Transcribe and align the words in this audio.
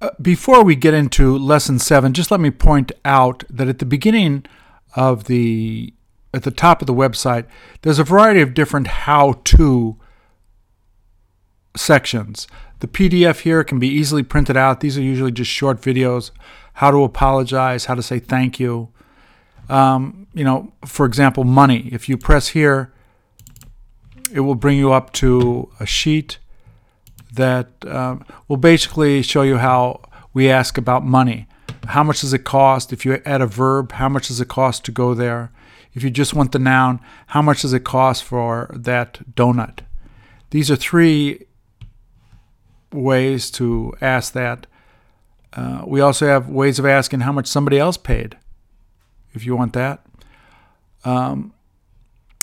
uh, 0.00 0.10
before 0.20 0.62
we 0.62 0.76
get 0.76 0.94
into 0.94 1.38
lesson 1.38 1.78
seven, 1.78 2.12
just 2.12 2.30
let 2.30 2.40
me 2.40 2.50
point 2.50 2.92
out 3.04 3.44
that 3.48 3.68
at 3.68 3.78
the 3.78 3.86
beginning 3.86 4.44
of 4.94 5.24
the 5.24 5.92
at 6.34 6.42
the 6.42 6.50
top 6.50 6.82
of 6.82 6.86
the 6.86 6.94
website, 6.94 7.46
there's 7.80 7.98
a 7.98 8.04
variety 8.04 8.42
of 8.42 8.52
different 8.52 8.86
how-to 8.88 9.96
sections. 11.74 12.46
The 12.80 12.86
PDF 12.86 13.40
here 13.40 13.64
can 13.64 13.78
be 13.78 13.88
easily 13.88 14.22
printed 14.22 14.56
out. 14.56 14.80
These 14.80 14.98
are 14.98 15.02
usually 15.02 15.32
just 15.32 15.50
short 15.50 15.80
videos. 15.80 16.30
How 16.74 16.90
to 16.90 17.04
apologize, 17.04 17.86
how 17.86 17.94
to 17.94 18.02
say 18.02 18.18
thank 18.18 18.60
you. 18.60 18.90
Um, 19.70 20.26
you 20.34 20.44
know, 20.44 20.72
for 20.84 21.06
example, 21.06 21.44
money. 21.44 21.88
If 21.90 22.06
you 22.06 22.18
press 22.18 22.48
here, 22.48 22.92
it 24.30 24.40
will 24.40 24.54
bring 24.54 24.76
you 24.76 24.92
up 24.92 25.12
to 25.14 25.70
a 25.80 25.86
sheet 25.86 26.38
that 27.36 27.68
um, 27.86 28.24
will 28.48 28.56
basically 28.56 29.22
show 29.22 29.42
you 29.42 29.58
how 29.58 30.00
we 30.34 30.50
ask 30.50 30.76
about 30.76 31.04
money. 31.04 31.46
How 31.86 32.02
much 32.02 32.20
does 32.20 32.32
it 32.32 32.44
cost? 32.44 32.92
If 32.92 33.04
you 33.04 33.22
add 33.24 33.40
a 33.40 33.46
verb, 33.46 33.92
how 33.92 34.08
much 34.08 34.28
does 34.28 34.40
it 34.40 34.48
cost 34.48 34.84
to 34.84 34.92
go 34.92 35.14
there? 35.14 35.52
If 35.94 36.02
you 36.02 36.10
just 36.10 36.34
want 36.34 36.52
the 36.52 36.58
noun, 36.58 37.00
how 37.28 37.40
much 37.40 37.62
does 37.62 37.72
it 37.72 37.84
cost 37.84 38.24
for 38.24 38.70
that 38.74 39.34
donut? 39.34 39.78
These 40.50 40.70
are 40.70 40.76
three 40.76 41.46
ways 42.92 43.50
to 43.52 43.94
ask 44.00 44.32
that. 44.34 44.66
Uh, 45.52 45.82
we 45.86 46.00
also 46.00 46.26
have 46.26 46.50
ways 46.50 46.78
of 46.78 46.84
asking 46.84 47.20
how 47.20 47.32
much 47.32 47.46
somebody 47.46 47.78
else 47.78 47.96
paid, 47.96 48.36
if 49.32 49.46
you 49.46 49.56
want 49.56 49.72
that. 49.72 50.04
Um, 51.04 51.54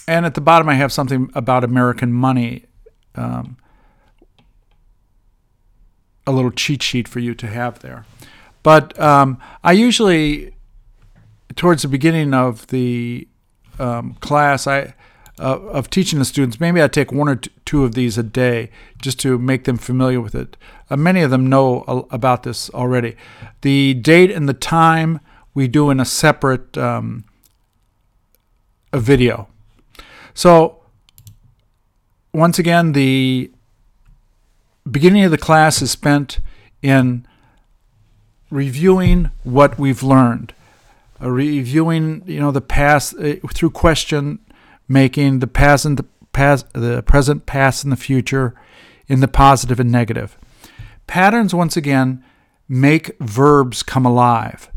and 0.08 0.26
at 0.26 0.34
the 0.34 0.42
bottom, 0.42 0.68
I 0.68 0.73
have 0.73 0.92
something 0.92 1.30
about 1.36 1.64
American 1.64 2.12
money, 2.12 2.66
um, 3.16 3.58
a 6.26 6.32
little 6.32 6.52
cheat 6.52 6.82
sheet 6.82 7.08
for 7.08 7.20
you 7.20 7.34
to 7.36 7.48
have 7.48 7.80
there. 7.80 8.05
But 8.62 8.98
um, 9.00 9.40
I 9.64 9.73
usually, 9.73 10.55
towards 11.56 11.81
the 11.81 11.88
beginning 11.88 12.34
of 12.34 12.67
the 12.67 13.28
um, 13.80 14.16
class, 14.22 14.67
I 14.67 14.94
uh, 15.39 15.59
of 15.59 15.89
teaching 15.89 16.20
the 16.20 16.25
students, 16.25 16.59
maybe 16.59 16.81
I 16.81 16.88
take 16.88 17.11
one 17.11 17.28
or 17.28 17.36
two 17.66 17.83
of 17.83 17.95
these 17.95 18.17
a 18.17 18.23
day 18.23 18.70
just 19.02 19.20
to 19.22 19.39
make 19.39 19.64
them 19.64 19.78
familiar 19.78 20.22
with 20.22 20.36
it. 20.36 20.56
Uh, 20.89 20.95
many 20.95 21.22
of 21.22 21.31
them 21.31 21.48
know 21.48 22.08
about 22.11 22.44
this 22.44 22.70
already. 22.70 23.16
The 23.61 23.95
date 23.95 24.30
and 24.30 24.48
the 24.48 24.53
time 24.53 25.20
we 25.55 25.67
do 25.67 25.89
in 25.89 26.00
a 26.00 26.05
separate 26.05 26.78
um, 26.78 27.26
a 28.92 29.00
video. 29.00 29.48
So 30.36 30.83
once 32.31 32.59
again, 32.59 32.92
the 32.92 33.52
beginning 34.89 35.23
of 35.23 35.31
the 35.31 35.38
class 35.38 35.81
is 35.81 35.92
spent 35.92 36.39
in 36.81 37.26
reviewing 38.50 39.31
what 39.44 39.80
we've 39.80 40.03
learned, 40.03 40.53
uh, 41.22 41.30
reviewing 41.30 42.23
you 42.26 42.39
know 42.39 42.52
the 42.52 42.62
past 42.62 43.16
uh, 43.20 43.36
through 43.54 43.72
question 43.72 44.39
making 44.88 45.39
the 45.39 45.48
past 45.48 45.86
and 45.86 45.98
the 45.98 46.06
past, 46.34 46.72
the 46.73 47.02
present, 47.04 47.45
past, 47.45 47.84
and 47.84 47.92
the 47.92 47.98
future 47.98 48.54
in 49.08 49.20
the 49.20 49.28
positive 49.28 49.80
and 49.80 49.92
negative. 49.92 50.38
Patterns 51.08 51.54
once 51.54 51.78
again 51.78 52.23
make 52.67 53.17
verbs 53.20 53.84
come 53.84 54.06
alive. 54.06 54.70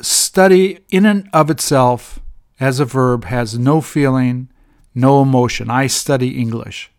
Study 0.00 0.80
in 0.90 1.06
and 1.06 1.28
of 1.32 1.50
itself 1.50 2.20
as 2.60 2.80
a 2.80 2.84
verb 2.84 3.24
has 3.24 3.58
no 3.58 3.80
feeling, 3.80 4.48
no 4.94 5.22
emotion. 5.22 5.70
I 5.70 5.86
study 5.86 6.38
English. 6.40 6.90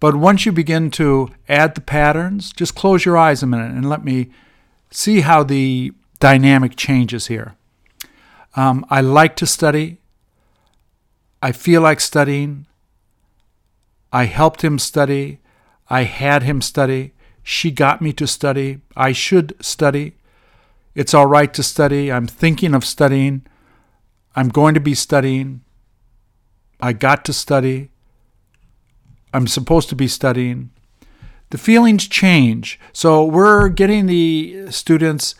But 0.00 0.16
once 0.16 0.46
you 0.46 0.52
begin 0.52 0.90
to 0.92 1.28
add 1.48 1.74
the 1.74 1.82
patterns, 1.82 2.52
just 2.52 2.74
close 2.74 3.04
your 3.04 3.18
eyes 3.18 3.42
a 3.42 3.46
minute 3.46 3.70
and 3.70 3.88
let 3.88 4.02
me 4.02 4.30
see 4.90 5.20
how 5.20 5.44
the 5.44 5.92
dynamic 6.18 6.74
changes 6.74 7.26
here. 7.26 7.54
Um, 8.56 8.84
I 8.88 9.02
like 9.02 9.36
to 9.36 9.46
study. 9.46 9.98
I 11.42 11.52
feel 11.52 11.82
like 11.82 12.00
studying. 12.00 12.66
I 14.12 14.24
helped 14.24 14.62
him 14.62 14.78
study. 14.78 15.38
I 15.88 16.04
had 16.04 16.42
him 16.42 16.60
study. 16.62 17.12
She 17.42 17.70
got 17.70 18.00
me 18.00 18.12
to 18.14 18.26
study. 18.26 18.80
I 18.96 19.12
should 19.12 19.54
study. 19.60 20.14
It's 20.94 21.14
all 21.14 21.26
right 21.26 21.52
to 21.54 21.62
study. 21.62 22.10
I'm 22.10 22.26
thinking 22.26 22.74
of 22.74 22.84
studying. 22.84 23.46
I'm 24.34 24.48
going 24.48 24.74
to 24.74 24.80
be 24.80 24.94
studying. 24.94 25.62
I 26.80 26.92
got 26.92 27.24
to 27.26 27.32
study. 27.32 27.90
I'm 29.32 29.46
supposed 29.46 29.88
to 29.90 29.96
be 29.96 30.08
studying. 30.08 30.70
The 31.50 31.58
feelings 31.58 32.06
change. 32.06 32.78
So 32.92 33.24
we're 33.24 33.68
getting 33.68 34.06
the 34.06 34.70
students 34.70 35.34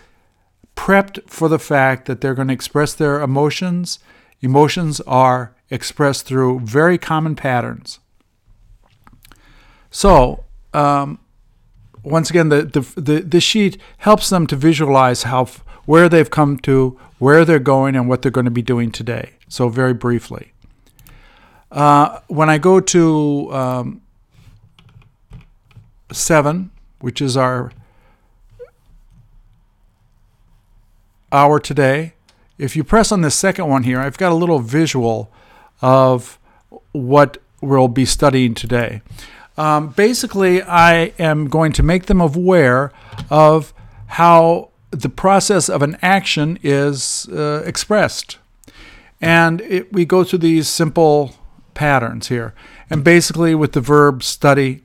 prepped 0.77 1.28
for 1.28 1.49
the 1.49 1.59
fact 1.59 2.06
that 2.06 2.21
they're 2.21 2.34
going 2.34 2.49
to 2.49 2.55
express 2.55 2.95
their 2.95 3.21
emotions. 3.21 3.99
Emotions 4.41 5.01
are 5.03 5.55
expressed 5.71 6.27
through 6.27 6.61
very 6.61 6.99
common 6.99 7.37
patterns. 7.37 8.01
So, 9.91 10.45
um, 10.72 11.19
once 12.03 12.31
again, 12.31 12.49
the, 12.49 12.62
the, 12.62 13.01
the, 13.01 13.21
the, 13.21 13.41
sheet 13.41 13.81
helps 13.99 14.31
them 14.31 14.47
to 14.47 14.57
visualize 14.57 15.25
how 15.25 15.47
where 15.84 16.09
they've 16.09 16.31
come 16.31 16.57
to, 16.59 16.99
where 17.19 17.45
they're 17.45 17.59
going, 17.59 17.97
and 17.97 18.09
what 18.09 18.22
they're 18.22 18.31
going 18.31 18.45
to 18.45 18.51
be 18.51 18.62
doing 18.62 18.91
today. 18.91 19.33
So, 19.49 19.69
very 19.69 19.93
briefly. 19.93 20.53
Uh, 21.71 22.21
when 22.27 22.51
I 22.51 22.59
go 22.59 22.81
to 22.81 23.49
um, 23.53 24.03
7, 26.11 26.71
which 27.01 27.21
is 27.21 27.37
our 27.37 27.73
hour 31.33 31.61
today, 31.61 32.15
if 32.59 32.77
you 32.77 32.85
press 32.85 33.13
on 33.13 33.21
the 33.21 33.31
second 33.31 33.69
one 33.69 33.85
here, 33.85 34.01
I've 34.01 34.19
got 34.19 34.33
a 34.33 34.35
little 34.35 34.59
visual 34.59 35.31
of 35.81 36.39
what 36.93 37.39
we'll 37.61 37.89
be 37.89 38.05
studying 38.05 38.55
today. 38.55 39.01
Um, 39.57 39.89
basically, 39.89 40.63
I 40.63 41.13
am 41.19 41.49
going 41.49 41.73
to 41.73 41.83
make 41.83 42.07
them 42.07 42.21
aware 42.21 42.93
of 43.29 43.73
how 44.07 44.71
the 44.91 45.09
process 45.09 45.69
of 45.69 45.83
an 45.83 45.97
action 46.03 46.59
is 46.63 47.29
uh, 47.29 47.63
expressed. 47.65 48.39
And 49.21 49.61
it, 49.61 49.93
we 49.93 50.05
go 50.05 50.25
through 50.25 50.41
these 50.41 50.69
simple 50.69 51.35
patterns 51.81 52.29
here. 52.29 52.53
And 52.91 53.03
basically, 53.03 53.55
with 53.55 53.73
the 53.73 53.81
verb 53.81 54.23
study, 54.23 54.83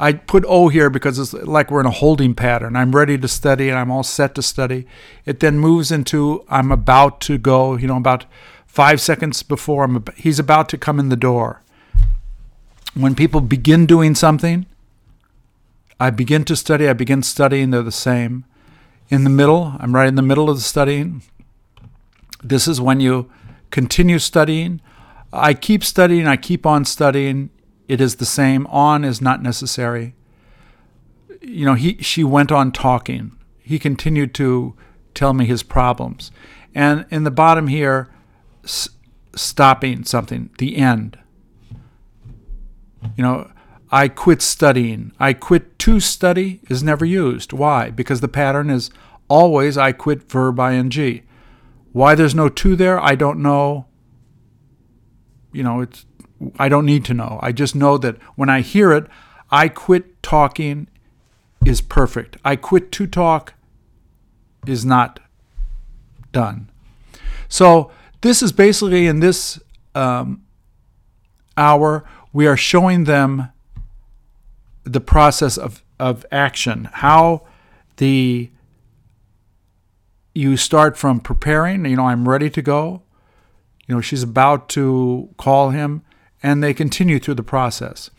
I 0.00 0.14
put 0.14 0.42
O 0.48 0.68
here 0.68 0.88
because 0.88 1.18
it's 1.18 1.34
like 1.34 1.70
we're 1.70 1.80
in 1.80 1.86
a 1.86 1.90
holding 1.90 2.34
pattern. 2.34 2.76
I'm 2.76 2.96
ready 2.96 3.18
to 3.18 3.28
study 3.28 3.68
and 3.68 3.78
I'm 3.78 3.90
all 3.90 4.02
set 4.02 4.34
to 4.36 4.42
study. 4.42 4.86
It 5.26 5.40
then 5.40 5.58
moves 5.58 5.92
into 5.92 6.42
I'm 6.48 6.72
about 6.72 7.20
to 7.28 7.36
go, 7.36 7.76
you 7.76 7.86
know, 7.86 7.98
about 7.98 8.24
five 8.66 9.02
seconds 9.02 9.42
before 9.42 9.84
I'm, 9.84 10.02
he's 10.16 10.38
about 10.38 10.70
to 10.70 10.78
come 10.78 10.98
in 10.98 11.10
the 11.10 11.24
door. 11.30 11.60
When 12.94 13.14
people 13.14 13.42
begin 13.42 13.84
doing 13.84 14.14
something, 14.14 14.64
I 16.00 16.08
begin 16.08 16.46
to 16.46 16.56
study, 16.56 16.88
I 16.88 16.94
begin 16.94 17.22
studying, 17.22 17.68
they're 17.68 17.82
the 17.82 17.92
same. 17.92 18.46
In 19.10 19.24
the 19.24 19.30
middle, 19.30 19.74
I'm 19.78 19.94
right 19.94 20.08
in 20.08 20.14
the 20.14 20.22
middle 20.22 20.48
of 20.48 20.56
the 20.56 20.62
studying. 20.62 21.20
This 22.42 22.66
is 22.66 22.80
when 22.80 23.00
you 23.00 23.30
continue 23.70 24.18
studying. 24.18 24.80
I 25.34 25.52
keep 25.54 25.82
studying, 25.82 26.26
I 26.26 26.36
keep 26.36 26.64
on 26.64 26.84
studying. 26.84 27.50
It 27.88 28.00
is 28.00 28.16
the 28.16 28.26
same. 28.26 28.66
On 28.68 29.04
is 29.04 29.20
not 29.20 29.42
necessary. 29.42 30.14
You 31.42 31.66
know, 31.66 31.74
he 31.74 31.98
she 32.00 32.24
went 32.24 32.50
on 32.52 32.72
talking. 32.72 33.36
He 33.58 33.78
continued 33.78 34.34
to 34.34 34.74
tell 35.12 35.34
me 35.34 35.44
his 35.44 35.62
problems. 35.62 36.30
And 36.74 37.04
in 37.10 37.24
the 37.24 37.30
bottom 37.30 37.68
here, 37.68 38.10
s- 38.62 38.88
stopping 39.34 40.04
something, 40.04 40.50
the 40.58 40.76
end. 40.76 41.18
You 43.16 43.22
know, 43.22 43.50
I 43.90 44.08
quit 44.08 44.40
studying. 44.40 45.12
I 45.20 45.34
quit 45.34 45.78
to 45.80 46.00
study 46.00 46.60
is 46.68 46.82
never 46.82 47.04
used. 47.04 47.52
Why? 47.52 47.90
Because 47.90 48.20
the 48.20 48.28
pattern 48.28 48.70
is 48.70 48.90
always 49.28 49.76
I 49.76 49.92
quit 49.92 50.30
verb 50.30 50.58
ing. 50.58 51.22
Why 51.92 52.14
there's 52.14 52.34
no 52.34 52.48
to 52.48 52.76
there, 52.76 53.00
I 53.00 53.14
don't 53.14 53.40
know. 53.40 53.86
You 55.54 55.62
know, 55.62 55.80
it's 55.80 56.04
I 56.58 56.68
don't 56.68 56.86
need 56.86 57.04
to 57.06 57.14
know. 57.14 57.38
I 57.42 57.52
just 57.52 57.74
know 57.74 57.96
that 57.98 58.16
when 58.34 58.48
I 58.48 58.60
hear 58.60 58.92
it, 58.92 59.06
I 59.50 59.68
quit 59.68 60.22
talking 60.22 60.88
is 61.64 61.80
perfect. 61.80 62.36
I 62.44 62.56
quit 62.56 62.92
to 62.92 63.06
talk 63.06 63.54
is 64.66 64.84
not 64.84 65.20
done. 66.32 66.70
So 67.48 67.90
this 68.20 68.42
is 68.42 68.52
basically 68.52 69.06
in 69.06 69.20
this 69.20 69.60
um, 69.94 70.44
hour, 71.56 72.04
we 72.32 72.46
are 72.46 72.56
showing 72.56 73.04
them 73.04 73.50
the 74.82 75.00
process 75.00 75.56
of, 75.56 75.82
of 75.98 76.26
action, 76.30 76.90
how 76.92 77.46
the 77.96 78.50
you 80.34 80.56
start 80.56 80.96
from 80.96 81.20
preparing, 81.20 81.84
you 81.84 81.94
know, 81.94 82.08
I'm 82.08 82.28
ready 82.28 82.50
to 82.50 82.60
go. 82.60 83.03
You 83.86 83.94
know, 83.94 84.00
she's 84.00 84.22
about 84.22 84.68
to 84.70 85.30
call 85.36 85.70
him, 85.70 86.02
and 86.42 86.62
they 86.62 86.74
continue 86.74 87.18
through 87.18 87.34
the 87.34 87.42
process. 87.42 88.10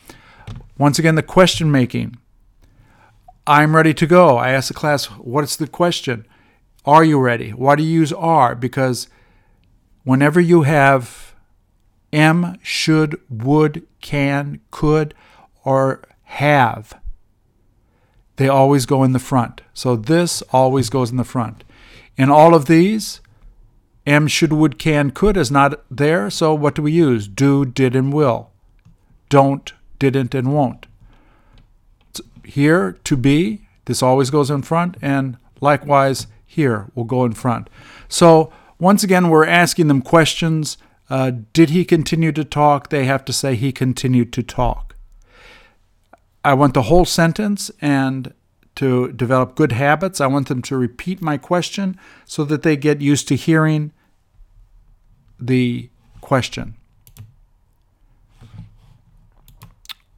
Once 0.78 1.00
again, 1.00 1.16
the 1.16 1.24
question 1.24 1.72
making. 1.72 2.18
I'm 3.48 3.76
ready 3.76 3.94
to 3.94 4.08
go. 4.08 4.38
I 4.38 4.52
ask 4.52 4.68
the 4.68 4.74
class, 4.74 5.06
what's 5.06 5.56
the 5.56 5.68
question? 5.68 6.26
Are 6.86 7.04
you 7.04 7.20
ready? 7.20 7.52
Why 7.52 7.76
do 7.76 7.84
you 7.84 8.00
use 8.00 8.14
are? 8.14 8.56
Because 8.56 9.08
whenever 10.04 10.40
you 10.40 10.64
have 10.64 11.36
am, 12.14 12.58
should, 12.62 13.20
would, 13.30 13.86
can, 14.02 14.62
could, 14.72 15.14
or 15.64 16.04
have, 16.24 17.00
they 18.38 18.48
always 18.48 18.86
go 18.86 19.04
in 19.04 19.14
the 19.14 19.20
front. 19.20 19.62
So 19.74 19.96
this 19.96 20.42
always 20.52 20.90
goes 20.90 21.12
in 21.12 21.18
the 21.18 21.24
front. 21.24 21.64
In 22.18 22.30
all 22.30 22.56
of 22.56 22.66
these, 22.66 23.22
am, 24.06 24.28
should, 24.28 24.54
would, 24.54 24.78
can, 24.80 25.12
could 25.12 25.38
is 25.38 25.52
not 25.52 25.84
there. 25.90 26.30
So 26.30 26.54
what 26.54 26.76
do 26.76 26.82
we 26.82 26.92
use? 26.92 27.28
Do, 27.28 27.66
did, 27.66 27.96
and 27.96 28.14
will. 28.14 28.52
Don't, 29.30 29.74
didn't, 30.00 30.36
and 30.36 30.54
won't 30.54 30.88
here 32.46 32.94
to 33.04 33.18
be, 33.18 33.62
this 33.86 34.02
always 34.02 34.30
goes 34.30 34.50
in 34.50 34.62
front, 34.62 34.98
and 35.02 35.38
likewise 35.62 36.28
here 36.46 36.88
will 36.96 37.04
go 37.04 37.26
in 37.26 37.34
front. 37.34 37.70
So 38.08 38.52
once 38.80 39.04
again, 39.04 39.30
we're 39.30 39.46
asking 39.46 39.88
them 39.88 40.02
questions. 40.02 40.78
Uh, 41.10 41.32
did 41.54 41.70
he 41.70 41.86
continue 41.86 42.32
to 42.32 42.44
talk? 42.44 42.90
They 42.90 43.06
have 43.06 43.26
to 43.26 43.34
say 43.34 43.56
he 43.56 43.72
continued 43.72 44.34
to 44.34 44.44
talk. 44.44 44.96
I 46.44 46.54
want 46.54 46.74
the 46.74 46.84
whole 46.84 47.06
sentence 47.06 47.72
and 47.82 48.34
to 48.76 49.12
develop 49.14 49.56
good 49.56 49.72
habits. 49.72 50.20
I 50.20 50.28
want 50.28 50.48
them 50.48 50.62
to 50.64 50.78
repeat 50.78 51.22
my 51.22 51.38
question 51.38 51.98
so 52.26 52.44
that 52.46 52.62
they 52.62 52.76
get 52.76 53.02
used 53.02 53.28
to 53.30 53.36
hearing 53.36 53.92
the 55.46 55.90
question. 56.22 56.76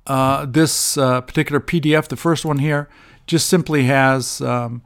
Uh, 0.06 0.45
this 0.45 0.97
uh, 0.97 1.21
particular 1.21 1.59
PDF, 1.59 2.07
the 2.07 2.15
first 2.15 2.45
one 2.45 2.59
here, 2.59 2.88
just 3.25 3.50
simply 3.50 3.83
has 3.83 4.39
um, 4.41 4.81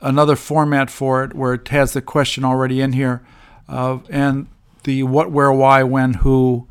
another 0.00 0.36
format 0.36 0.90
for 0.90 1.24
it 1.24 1.34
where 1.34 1.54
it 1.54 1.68
has 1.68 1.92
the 1.92 2.02
question 2.02 2.44
already 2.44 2.80
in 2.80 2.92
here 2.92 3.26
uh, 3.68 3.98
and 4.08 4.46
the 4.84 5.02
what, 5.02 5.32
where, 5.32 5.50
why, 5.50 5.82
when, 5.82 6.14
who 6.14 6.68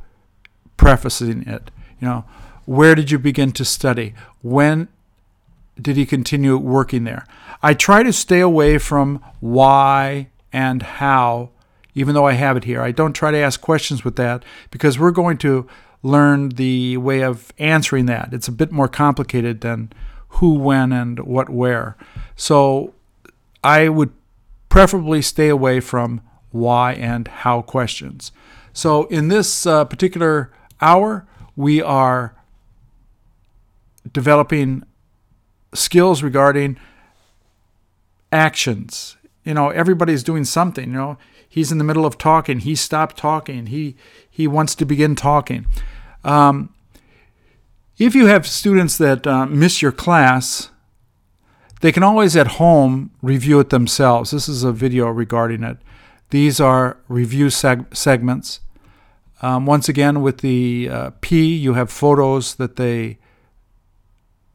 prefacing 0.78 1.44
it. 1.48 1.72
You 2.00 2.08
know, 2.08 2.26
where 2.66 2.96
did 2.96 3.12
you 3.12 3.20
begin 3.20 3.52
to 3.54 3.66
study? 3.66 4.14
When 4.42 4.88
did 5.82 5.98
he 5.98 6.06
continue 6.06 6.58
working 6.58 7.04
there? 7.04 7.26
I 7.62 7.74
try 7.74 8.04
to 8.04 8.14
stay 8.14 8.40
away 8.40 8.78
from 8.78 9.24
why 9.40 10.30
and 10.52 10.84
how, 10.84 11.50
even 11.96 12.14
though 12.16 12.26
I 12.26 12.34
have 12.34 12.58
it 12.58 12.64
here. 12.64 12.82
I 12.82 12.92
don't 12.92 13.14
try 13.14 13.32
to 13.32 13.38
ask 13.38 13.62
questions 13.62 14.04
with 14.04 14.16
that 14.18 14.44
because 14.72 15.00
we're 15.00 15.12
going 15.12 15.38
to 15.40 15.68
learn 16.02 16.50
the 16.50 16.98
way 16.98 17.22
of 17.22 17.54
answering 17.58 18.06
that. 18.08 18.34
It's 18.34 18.48
a 18.48 18.52
bit 18.52 18.72
more 18.72 18.88
complicated 18.88 19.62
than 19.62 19.92
who, 20.30 20.56
when, 20.56 20.92
and 20.92 21.20
what, 21.20 21.50
where. 21.50 21.96
So 22.36 22.94
I 23.64 23.90
would 23.90 24.12
preferably 24.70 25.22
stay 25.22 25.50
away 25.50 25.80
from 25.80 26.22
why 26.52 26.94
and 26.94 27.28
how 27.28 27.62
questions. 27.62 28.32
So 28.74 29.06
in 29.06 29.28
this 29.28 29.66
uh, 29.66 29.86
particular 29.86 30.52
hour, 30.82 31.28
we 31.56 31.82
are 31.82 32.36
developing 34.12 34.84
skills 35.74 36.24
regarding 36.24 36.78
actions. 38.32 39.16
You 39.44 39.54
know, 39.54 39.70
everybody's 39.70 40.24
doing 40.24 40.44
something, 40.44 40.90
you 40.90 40.98
know. 40.98 41.18
He's 41.54 41.72
in 41.72 41.78
the 41.78 41.84
middle 41.84 42.04
of 42.04 42.18
talking. 42.18 42.62
He 42.62 42.74
stopped 42.74 43.16
talking. 43.16 43.68
He 43.68 43.96
he 44.28 44.48
wants 44.48 44.74
to 44.74 44.86
begin 44.86 45.16
talking. 45.16 45.68
Um, 46.24 46.74
if 48.00 48.16
you 48.16 48.26
have 48.26 48.48
students 48.48 48.98
that 48.98 49.28
uh, 49.28 49.46
miss 49.46 49.80
your 49.80 49.92
class, 49.92 50.72
they 51.82 51.92
can 51.92 52.02
always 52.02 52.36
at 52.36 52.58
home 52.58 53.12
review 53.22 53.60
it 53.60 53.70
themselves. 53.70 54.32
This 54.32 54.50
is 54.50 54.64
a 54.64 54.72
video 54.72 55.10
regarding 55.10 55.62
it. 55.62 55.78
These 56.32 56.60
are 56.60 56.98
review 57.08 57.50
seg- 57.50 57.96
segments. 57.96 58.60
Um, 59.44 59.68
once 59.68 59.88
again, 59.88 60.24
with 60.24 60.40
the 60.40 60.90
uh, 60.90 61.12
P, 61.22 61.54
you 61.54 61.76
have 61.76 61.92
photos 61.92 62.56
that 62.56 62.78
they 62.78 63.20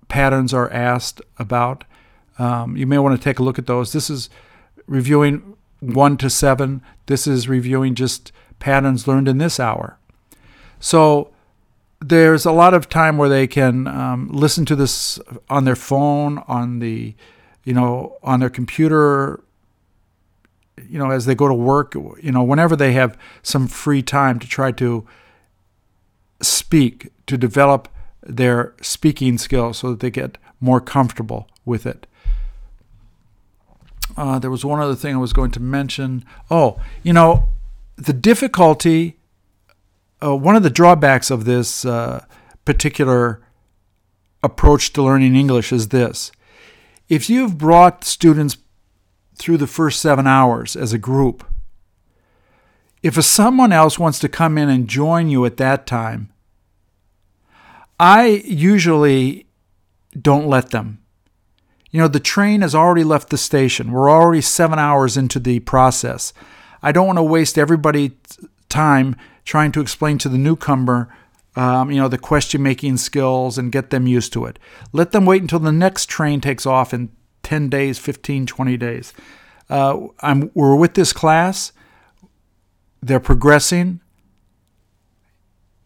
patterns 0.09 0.53
are 0.53 0.69
asked 0.73 1.23
about. 1.39 1.85
Um, 2.41 2.77
you 2.77 2.89
may 2.89 2.99
want 2.99 3.17
to 3.17 3.23
take 3.23 3.39
a 3.39 3.45
look 3.45 3.57
at 3.57 3.69
those. 3.69 3.93
This 3.93 4.11
is 4.11 4.29
reviewing 4.89 5.55
one 5.81 6.17
to 6.19 6.31
seven. 6.31 6.83
This 7.07 7.27
is 7.27 7.49
reviewing 7.49 7.95
just 7.95 8.33
patterns 8.59 9.07
learned 9.07 9.29
in 9.29 9.39
this 9.39 9.61
hour. 9.61 9.99
So 10.81 11.33
there's 12.01 12.45
a 12.45 12.53
lot 12.53 12.75
of 12.75 12.89
time 12.89 13.17
where 13.17 13.29
they 13.29 13.47
can 13.47 13.87
um, 13.87 14.29
listen 14.29 14.65
to 14.67 14.77
this 14.77 15.19
on 15.49 15.65
their 15.65 15.77
phone, 15.77 16.39
on 16.47 16.79
the, 16.79 17.15
you 17.65 17.75
know, 17.75 18.17
on 18.23 18.41
their 18.41 18.51
computer, 18.51 19.43
you 20.89 20.99
know, 20.99 21.11
as 21.11 21.27
they 21.27 21.35
go 21.35 21.49
to 21.49 21.55
work, 21.55 21.95
you 21.95 22.33
know, 22.33 22.43
whenever 22.43 22.77
they 22.77 22.93
have 22.93 23.19
some 23.43 23.67
free 23.67 24.03
time 24.03 24.39
to 24.39 24.49
try 24.49 24.71
to 24.73 25.07
speak, 26.41 27.11
to 27.27 27.37
develop 27.37 27.89
their 28.23 28.75
speaking 28.81 29.39
skills 29.39 29.79
so 29.79 29.91
that 29.91 30.01
they 30.01 30.11
get 30.11 30.39
more 30.61 30.81
comfortable 30.81 31.49
with 31.65 31.87
it. 31.87 32.07
Uh, 34.19 34.39
there 34.39 34.51
was 34.51 34.65
one 34.65 34.81
other 34.81 34.97
thing 34.97 35.15
I 35.15 35.19
was 35.19 35.33
going 35.33 35.53
to 35.53 35.61
mention. 35.61 36.25
Oh, 36.51 36.81
you 37.03 37.13
know, 37.13 37.51
the 37.97 38.13
difficulty 38.13 39.19
uh, 40.23 40.37
one 40.37 40.57
of 40.57 40.63
the 40.63 40.71
drawbacks 40.71 41.31
of 41.31 41.45
this 41.45 41.85
uh, 41.85 42.25
particular 42.65 43.41
approach 44.43 44.93
to 44.93 45.03
learning 45.03 45.37
English 45.37 45.73
is 45.73 45.89
this. 45.89 46.33
If 47.09 47.31
you've 47.31 47.59
brought 47.59 48.05
students 48.05 48.59
through 49.37 49.59
the 49.59 49.67
first 49.67 50.01
seven 50.01 50.27
hours 50.27 50.77
as 50.77 50.93
a 50.93 50.99
group, 50.99 51.47
if 53.03 53.23
someone 53.25 53.73
else 53.73 53.99
wants 53.99 54.19
to 54.21 54.29
come 54.29 54.59
in 54.59 54.69
and 54.69 54.89
join 54.89 55.29
you 55.29 55.45
at 55.45 55.57
that 55.59 55.87
time, 55.87 56.31
I 58.01 58.43
usually 58.45 59.47
don't 60.21 60.49
let 60.49 60.71
them. 60.71 61.01
You 61.91 62.01
know, 62.01 62.09
the 62.09 62.21
train 62.21 62.61
has 62.61 62.75
already 62.75 63.05
left 63.05 63.31
the 63.31 63.39
station. 63.39 63.93
We're 63.93 64.11
already 64.11 64.43
seven 64.43 64.79
hours 64.79 65.17
into 65.17 65.39
the 65.39 65.61
process. 65.61 66.33
I 66.83 66.93
don't 66.93 67.07
want 67.07 67.19
to 67.19 67.23
waste 67.23 67.59
everybody's 67.59 68.13
time 68.69 69.17
trying 69.45 69.73
to 69.73 69.81
explain 69.81 70.19
to 70.19 70.29
the 70.29 70.37
newcomer, 70.37 71.09
um, 71.57 71.91
you 71.91 71.97
know, 71.97 72.09
the 72.09 72.19
question 72.19 72.63
making 72.63 72.99
skills 72.99 73.57
and 73.57 73.73
get 73.73 73.91
them 73.91 74.07
used 74.07 74.33
to 74.35 74.45
it. 74.45 74.59
Let 74.93 75.13
them 75.13 75.25
wait 75.25 75.41
until 75.41 75.59
the 75.59 75.73
next 75.73 76.07
train 76.07 76.41
takes 76.41 76.67
off 76.67 76.93
in 76.93 77.09
10 77.43 77.71
days, 77.71 77.99
15, 77.99 78.45
20 78.45 78.77
days. 78.77 79.15
Uh, 79.71 80.09
I'm, 80.21 80.51
we're 80.55 80.77
with 80.77 80.95
this 80.95 81.13
class, 81.13 81.73
they're 83.01 83.21
progressing. 83.21 84.01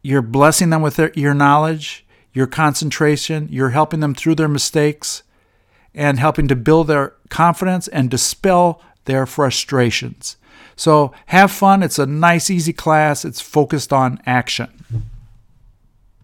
You're 0.04 0.22
blessing 0.22 0.70
them 0.70 0.82
with 0.82 0.96
their, 0.96 1.12
your 1.14 1.34
knowledge, 1.34 2.04
your 2.32 2.48
concentration, 2.48 3.48
you're 3.52 3.70
helping 3.70 4.00
them 4.00 4.14
through 4.14 4.34
their 4.34 4.48
mistakes 4.48 5.22
and 5.94 6.18
helping 6.18 6.48
to 6.48 6.56
build 6.56 6.86
their 6.86 7.14
confidence 7.28 7.88
and 7.88 8.10
dispel 8.10 8.80
their 9.04 9.26
frustrations. 9.26 10.36
So 10.76 11.12
have 11.26 11.50
fun. 11.50 11.82
It's 11.82 11.98
a 11.98 12.06
nice, 12.06 12.50
easy 12.50 12.72
class. 12.72 13.24
It's 13.24 13.40
focused 13.40 13.92
on 13.92 14.20
action. 14.26 14.70